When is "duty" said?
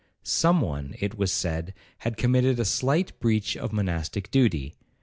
4.31-4.73